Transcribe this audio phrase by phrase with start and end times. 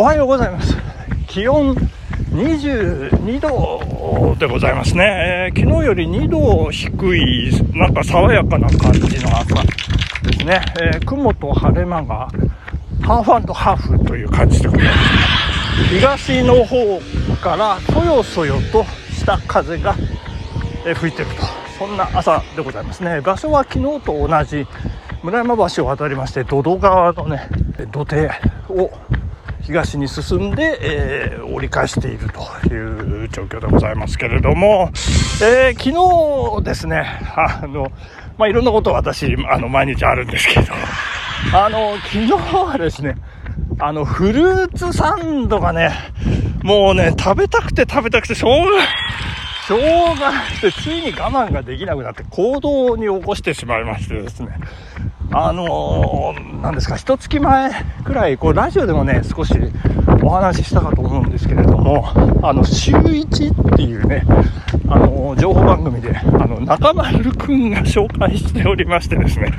[0.00, 0.74] おはようございます。
[1.28, 1.74] 気温
[2.32, 9.62] 22度でございますね、えー、昨日より2度低いなんか爽やかな感じの朝
[10.22, 12.30] ですね、えー、雲と晴れ間が
[13.02, 17.00] ハーフハーフという感じでございます東の方
[17.42, 19.94] からそよそよとした風が
[20.94, 21.42] 吹いてると。
[21.78, 23.20] そんな朝でございますね。
[23.20, 24.66] 場所は昨日と同じ
[25.22, 27.50] 村山橋を渡りまして土戸川のね
[27.92, 28.30] 土手
[28.70, 28.90] を
[29.62, 34.90] 東に進んで、えー、折り返しているという状況でございますけれども、
[35.42, 37.04] えー、昨日ですね、
[37.36, 37.90] あの、
[38.38, 40.72] まあ、いろんなこと私、あの、毎日あるんですけど、
[41.54, 43.16] あの、昨日はですね、
[43.78, 45.90] あの、フルーツサンドがね、
[46.62, 48.82] もうね、食べたくて食べたくてしょうが、
[49.66, 54.48] しょうがなくて、ついに我慢ができなくなって行動に起こしてしまいましてですね、
[55.32, 57.70] あのー、なんですか、一月前
[58.04, 59.54] くらい、こう、ラジオでもね、少し
[60.22, 62.08] お話ししたかと思うんですけれども、
[62.42, 64.24] あの、週1っていうね、
[64.88, 69.52] あのー、情報番組で、あの、中丸くんが紹介しておりましてですね、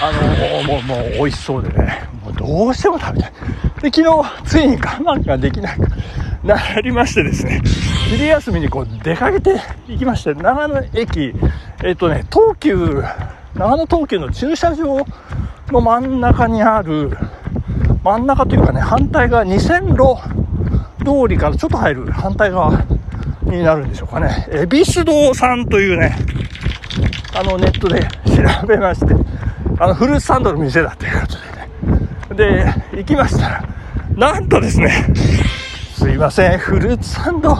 [0.00, 3.32] あのー、もう、もう、美味しそうでね、もうどうしても食べたい。
[3.82, 5.88] で、昨日、ついに我慢ができなく
[6.44, 7.60] なりましてですね、
[8.10, 11.34] 昼休みにこう、出かけていきまして、長野駅、
[11.82, 13.02] えっ、とね、東急、
[13.54, 15.04] 長野東急の駐車場
[15.68, 17.10] の真ん中にある、
[18.04, 20.16] 真ん中というかね、反対側、2000路
[21.04, 22.84] 通りからちょっと入る反対側
[23.42, 24.48] になるんでしょうかね。
[24.50, 26.16] 恵比寿堂さんというね、
[27.34, 29.14] あのネットで調べまして、
[29.78, 32.74] あのフルーツサンドの店だということでね。
[32.92, 33.64] で、行きましたら、
[34.14, 35.06] なんとですね、
[35.94, 37.54] すいません、フルーツサンド、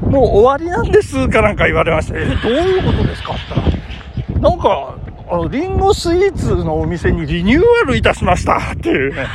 [0.00, 3.42] もう終わりなんですかなんか言われまして、え、どういうことですかって
[4.16, 5.03] 言ったら、なんか、
[5.34, 9.26] あの、リンゴスイーツのお店にリニューアルいたしましたっていうね。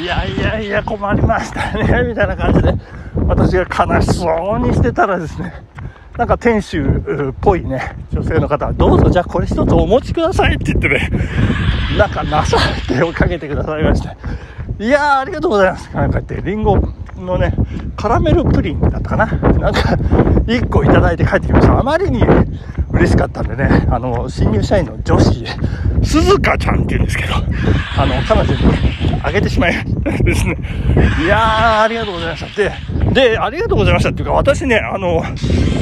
[0.00, 2.74] いやいやいや、困りましたね、 みたいな感じで、
[3.26, 5.52] 私が悲しそうにしてたらですね、
[6.16, 6.84] なんか店主っ
[7.40, 11.10] ぽいね、女性の方は、どうぞじゃあこれ一つお持ちくださいって言ってね、
[11.98, 12.56] なんか情
[12.94, 14.16] けをかけてくださいまして、
[14.78, 15.90] いやーありがとうございます。
[15.92, 16.80] なんか言って、リンゴ
[17.16, 17.52] のね、
[17.96, 19.26] カラメルプリンだったかな。
[19.26, 19.96] なんか、
[20.46, 21.80] 1個いただいて帰ってきました。
[21.80, 22.22] あまりに
[22.92, 25.44] 嬉しかったんでね、あの、新入社員の女子、
[26.02, 29.74] 鈴鹿ちゃんって言うんですけど、あの、彼女にあげてしまい
[30.24, 30.56] ですね。
[31.24, 32.62] いやー、ありがとうございました。
[32.62, 32.72] で、
[33.12, 35.22] で、ありがとうございましたっていうか、私ね、あの、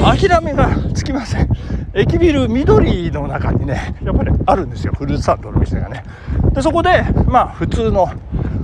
[0.03, 1.49] 諦めがつきません。
[1.93, 4.93] 駅ビル緑の中にね、やっぱりあるんですよ。
[4.97, 6.03] フルーツサンドの店がね。
[6.53, 8.05] で、そこで、まあ、普通の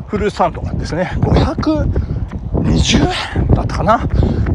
[0.07, 4.07] フルーツサンドがですね、520円だったかな。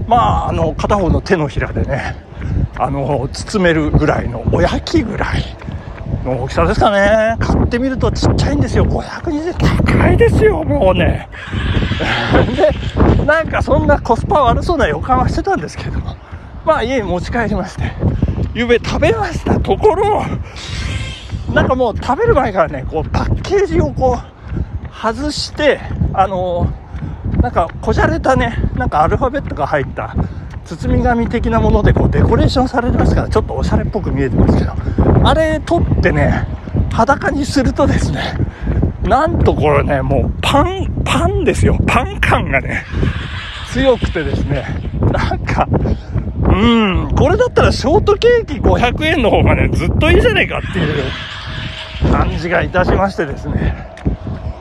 [0.06, 2.29] まあ、あの、片方の手のひらでね、
[2.82, 5.44] あの包めるぐらいのおやきぐらい
[6.24, 7.36] の大きさですかね。
[7.38, 8.86] 買ってみるとちっちゃいんですよ。
[8.86, 9.54] 520円。
[9.84, 11.28] 高いですよもうね。
[12.56, 16.00] でなんかそんなコスパ悪そうな予感はしてたんですけど。
[16.00, 16.16] も
[16.64, 17.92] まあ家に持ち帰りまして。
[18.54, 20.24] ゆべ食べましたところ。
[21.52, 25.80] なんかもう食べる前からねこうパッケージをこう外して
[26.14, 26.72] あの
[27.42, 30.14] なんかこじゃれたねなんかアルファベットが入った
[30.64, 34.72] 包み紙的なものでこうデコレーションされてますからちょっとおしゃれっぽく見えてますけど
[35.24, 36.46] あれ取ってね
[36.92, 38.34] 裸にするとですね
[39.02, 41.76] なんとこれねもうパンパンですよ。
[41.86, 42.84] パン感がね
[43.72, 44.64] 強くてですね
[45.00, 51.02] なんかうんこれだったらショートケーキ500円の方がねずっといいじゃねえかっていう
[52.12, 53.88] 感じがいたしましてですね。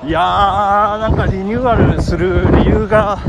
[0.06, 3.20] いやーなんかリニューアルする理由が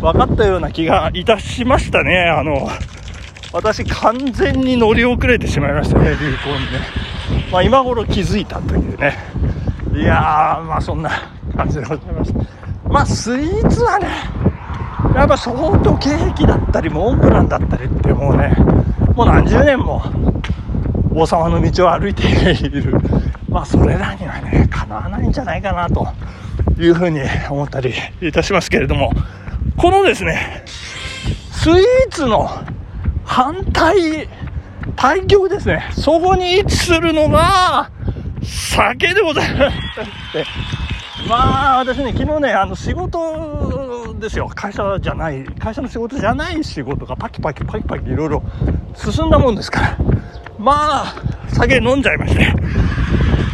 [0.00, 2.28] 分かったような気がいたしましたね。
[2.28, 2.68] あの、
[3.52, 6.36] 私完全に乗り遅れてしまいましたね、流行にね。
[7.50, 9.16] まあ今頃気づいたというね。
[9.94, 11.10] いやー、まあそんな
[11.56, 12.34] 感じでございます。
[12.84, 14.08] まあスイーツはね、
[15.14, 18.54] やっぱショートケーキだったり、モンブランだったりってもうね、
[19.14, 20.02] もう何十年も
[21.14, 22.94] 王様の道を歩いている。
[23.48, 26.06] まあそれらにはね、かなわないんじゃないかなと
[26.78, 29.10] いうふうに思ったりいたしますけれども、
[29.76, 30.64] このですね、
[31.52, 32.48] スイーツの
[33.24, 34.28] 反対、
[34.96, 37.90] 対極ですね、そこに位置するのが、
[38.42, 39.76] 酒でございます。
[41.28, 44.48] まあ、私ね、昨日ね、あの、仕事ですよ。
[44.54, 48.42] 会社じゃない、会社の仕事じゃない仕事がパキパキパキパキいろいろ
[48.94, 49.98] 進んだもんですから、
[50.58, 51.14] まあ、
[51.48, 52.46] 酒飲んじゃいまして、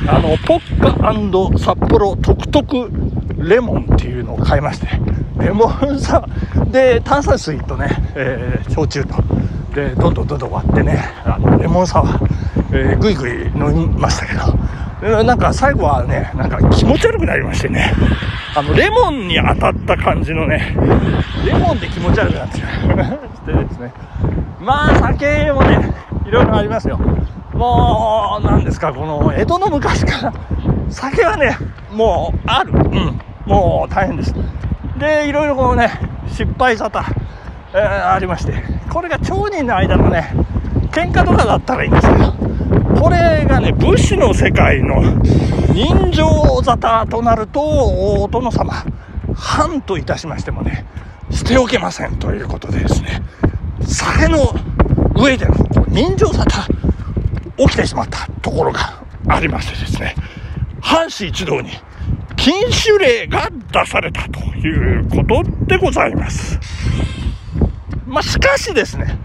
[0.06, 2.90] あの、ポッカ札幌トクトク
[3.38, 4.88] レモンっていうのを買いまして、
[5.42, 6.24] レモンサ
[6.70, 9.22] で、炭酸水とね、えー、焼酎と、
[9.74, 12.26] で、どんどんどんどん割ってね、あの、レモンサワー、
[12.72, 17.92] えー、ぐいぐい飲みましたけど、なんか最後はね、なんか気持ち悪くなりましてね。
[18.54, 20.76] あの、レモンに当たった感じのね、
[21.44, 22.62] レモンで気持ち悪くなってし
[23.44, 23.92] てですね。
[24.60, 25.92] まあ、酒もね、
[26.24, 27.00] いろいろありますよ。
[27.54, 30.32] もう、なんですか、この、江戸の昔から、
[30.88, 31.56] 酒はね、
[31.92, 32.72] もう、ある。
[32.72, 33.20] うん。
[33.46, 34.34] もう、大変です。
[35.02, 35.90] で、いろいろこのね、
[36.28, 37.02] 失敗沙汰、
[37.74, 38.54] えー、ありまして、
[38.88, 40.32] これが町人の間のね、
[40.92, 42.32] 喧嘩とかだったらいいんですけど、
[43.00, 45.02] これがね、武士の世界の
[45.72, 46.28] 人情
[46.62, 48.72] 沙汰となると、お殿様、
[49.34, 50.86] 藩といたしましてもね、
[51.32, 53.22] 捨ておけませんということでですね、
[53.84, 54.54] 酒の
[55.16, 55.54] 上での
[55.88, 56.72] 人情沙汰、
[57.56, 60.14] 起きてしまったところがありましてですね、
[60.80, 61.70] 藩士一同に
[62.36, 66.60] 禁酒令が出されたということでございます。
[68.06, 69.18] まあ、しかしですね、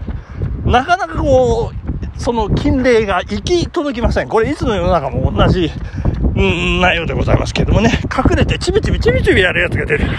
[0.64, 4.28] なかなかこう、その禁令が行き届きません。
[4.28, 5.70] これいつの世の中も同じ、
[6.36, 10.16] うん、内容でございますけれどもね、隠れてちびちびちびちびやるやつが出てくる。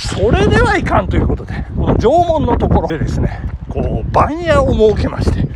[0.00, 5.46] それではいかんということで、この縄文のところでですね、こう、番屋を設けまして、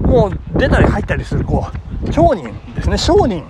[0.00, 1.66] もう出たり入ったりする、こ
[2.08, 3.44] う、商人ですね、商人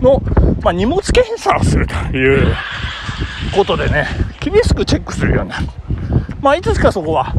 [0.00, 0.22] の、
[0.62, 2.54] まあ、荷物検査をするという
[3.52, 4.06] ことでね、
[4.40, 5.66] 厳しくチェックするようになる。
[6.40, 7.34] まあ、いつしかそこは、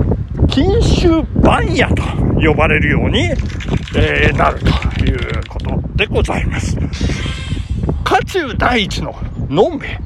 [0.50, 2.04] 禁酒番屋と
[2.36, 3.24] 呼ばれるように、
[3.96, 6.78] えー、なるということでございます。
[8.04, 9.16] 家中第一の
[9.50, 10.00] のんべえ、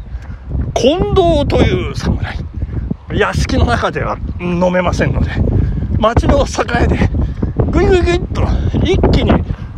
[0.73, 2.37] 近藤という侍。
[3.13, 5.31] 屋敷の中では飲めませんので、
[5.99, 7.09] 町の酒屋で、
[7.71, 8.43] ぐいぐいぐいっと
[8.83, 9.31] 一気に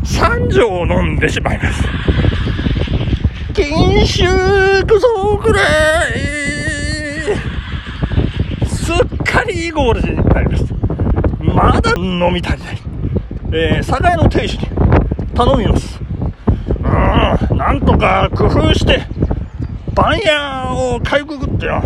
[0.04, 1.84] 3錠飲んでしまいます。
[3.60, 4.24] 禁酒
[4.86, 5.62] くそくら
[6.08, 6.14] い
[8.66, 8.96] すっ
[9.26, 10.74] かりいいゴールになります。
[11.42, 12.82] まだ飲み足りない。
[13.52, 14.68] えー、酒屋の亭主に
[15.36, 16.00] 頼みます。
[17.50, 19.06] うん、なんとか工夫して、
[19.94, 21.84] 番屋をかいくぐってよ、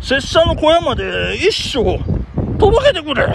[0.00, 1.98] 拙者の小屋まで一生
[2.58, 3.26] 届けてくれ。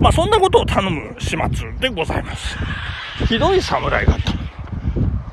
[0.00, 2.58] まあ、そんなことを頼む始末でございます。
[3.28, 4.33] ひどい侍方。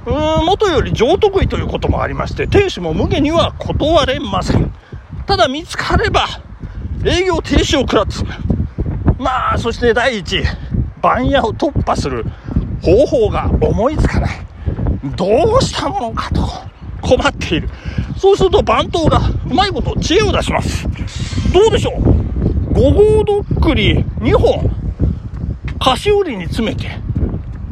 [0.06, 4.74] うーん、元より上得意ということもありまして、亭主も無下には断れません。
[5.27, 6.27] ただ見つかれば、
[7.06, 8.13] 営業停止を食らって
[9.18, 10.44] まあ、そして第一、
[11.01, 12.25] 番屋を突破する
[12.81, 14.31] 方法が思いつかない。
[15.15, 16.47] どうしたものかと
[17.01, 17.69] 困っている。
[18.18, 19.19] そうすると番頭が
[19.50, 20.88] うまいこと知恵を出します。
[21.54, 24.69] どうでしょう ?5 号どっくり2本、
[25.80, 26.89] 菓子折りに詰めて、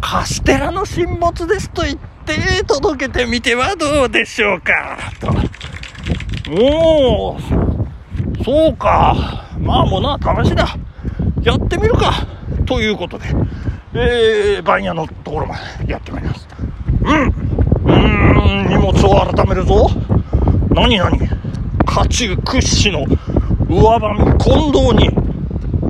[0.02, 2.19] カステラの神物ですと言って
[2.66, 5.28] 届けてみてはどうでしょうかと。
[6.52, 9.48] おー、そうか。
[9.60, 10.76] まあもうな、試しだ。
[11.42, 12.28] やってみるか
[12.66, 13.28] ということで、
[13.94, 15.56] えー、番屋のところま
[15.86, 16.48] でやってまいります。
[17.02, 17.28] うん。
[17.28, 19.90] うーん、荷物を改めるぞ。
[20.72, 21.18] 何何？
[21.86, 23.06] 家中屈指の
[23.68, 25.10] 上番近藤に、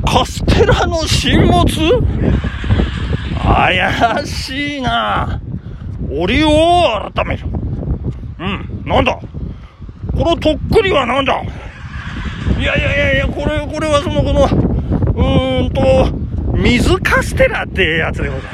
[0.06, 2.02] カステラの新物？
[3.44, 5.42] 怪しいな。
[6.12, 7.46] 折を改める。
[8.40, 9.20] うん、なんだ？
[10.12, 11.42] このとっくりはなんだ？
[12.58, 16.12] いやいやいやいや、これ、これはその、この、うーんと、
[16.58, 18.52] 水カステラってやつでござい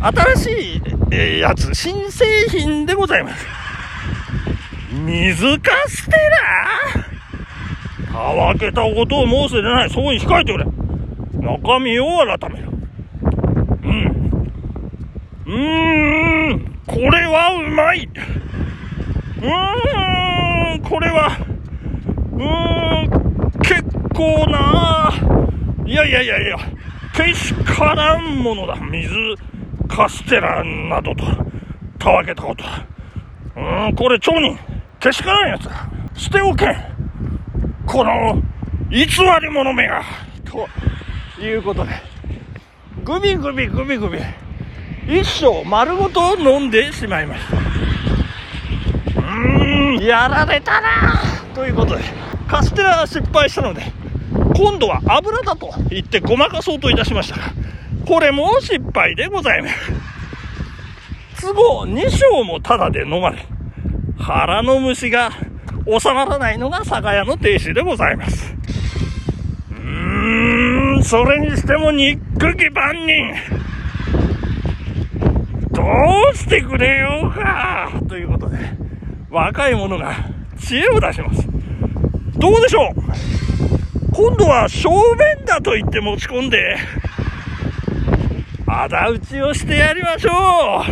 [0.00, 0.36] ます。
[0.36, 3.46] 新しい、えやつ、新製品でございます。
[4.92, 6.12] 水カステ
[8.06, 8.12] ラ？
[8.12, 9.90] たわけたことを申すでない。
[9.90, 10.64] そうに控えてくれ。
[11.40, 12.68] 中身を改める。
[13.82, 14.52] うん。
[15.46, 16.60] うーん。
[16.86, 18.08] これはうまい。
[19.38, 20.82] うーん。
[20.82, 21.38] これは、
[22.32, 23.50] うーん。
[23.60, 23.82] 結
[24.14, 25.12] 構な
[25.86, 26.56] いやいやいやいや、
[27.14, 28.76] けしからんものだ。
[28.76, 29.14] 水、
[29.88, 31.24] カステラなどと、
[31.98, 32.64] たわけたこと。
[33.56, 34.58] うーん、これ町人、
[34.98, 35.88] けしからんやつだ。
[36.14, 36.76] 捨ておけん。
[37.86, 38.40] この、
[38.90, 39.06] 偽
[39.40, 40.02] り者めが。
[40.44, 40.68] と
[41.40, 41.92] いうことで、
[43.04, 44.18] グビグビグビグビ、
[45.10, 47.56] 一生丸ごと飲んでしまいました。
[47.56, 51.20] うーん、やられたな
[51.52, 52.04] ということで。
[52.46, 53.82] カステラ失敗したので、
[54.54, 57.52] 今度は油だと言ってごまかそうといたしましたが、
[58.06, 59.74] これも失敗でございます。
[61.40, 63.44] 都合2升もタダで飲まれ、
[64.16, 65.32] 腹の虫が
[65.86, 68.54] 収まらないのが酒屋の亭主でございます。
[69.72, 73.59] うーん、それにしても憎き万人。
[75.90, 78.58] どうしてくれようかということで、
[79.28, 80.14] 若い者が
[80.56, 81.48] 知恵を出します。
[82.38, 82.94] どうでしょう
[84.12, 86.76] 今度は正面だと言って持ち込んで、
[88.66, 90.84] 仇討ちをしてやりましょ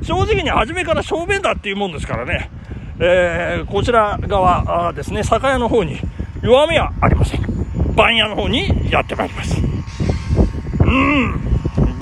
[0.00, 2.50] う正直に初めから小便だっていうもんですからね、
[2.98, 6.00] えー、こちら側ですね、酒屋の方に
[6.42, 7.94] 弱みはありません。
[7.94, 9.57] 番屋の方にやってまいります。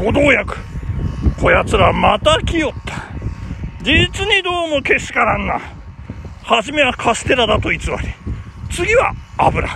[0.06, 0.56] ご同役。
[1.40, 2.94] こやつらまた来よった。
[3.82, 5.60] 実にどうもけしからんな。
[6.44, 7.86] 初めはカステラだと偽り。
[8.70, 9.68] 次は油。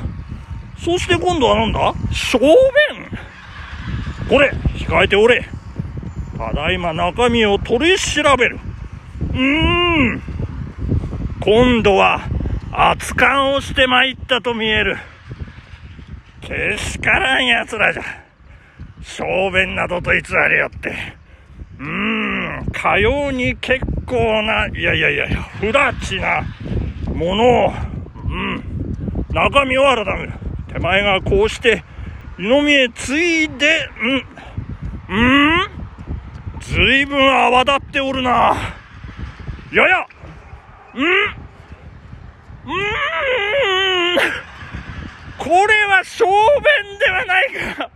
[0.79, 1.95] そして今度は何だ？
[2.13, 2.49] 小便
[4.29, 5.45] これ、控えておれ。
[6.39, 8.61] ただいま中身を取り調べる。
[9.33, 10.23] うーん。
[11.41, 12.21] 今度は、
[12.71, 14.97] 熱燗をして参ったと見える。
[16.41, 18.20] けしからん奴らじゃ。
[19.02, 20.95] 小便などと偽りよって。
[21.78, 26.42] うーん、かように結構な、いやいやいやいや、不ラチな
[27.14, 27.73] ものを、
[28.25, 28.62] うん、
[29.30, 30.33] 中身を改める。
[30.73, 31.83] 手前がこうして、
[32.38, 35.21] 湯飲みへついで、うん、う
[35.66, 35.71] ん
[36.61, 38.54] ずいぶん泡立っておるな。
[39.73, 40.07] やや、
[40.95, 42.73] うんうー
[44.16, 44.19] ん
[45.38, 47.90] これは小便ではないか。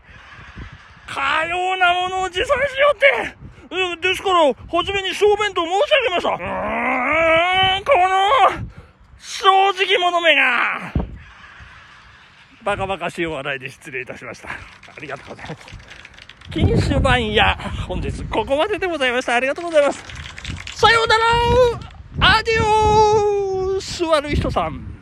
[1.14, 3.36] かようなものを持参しようって。
[3.70, 6.30] うん、ですから、初めに小便と申し上げました。
[6.30, 8.74] うーん、この、
[9.18, 10.92] 正直者めが。
[12.62, 14.48] バカバカしいお笑いで失礼いたしました。
[14.48, 14.52] あ
[15.00, 15.94] りがとうございます。
[16.52, 17.56] 禁酒番屋、
[17.86, 19.34] 本日ここまででございました。
[19.34, 20.02] ありがとうございます。
[20.74, 24.93] さようならアディオース悪い人さん。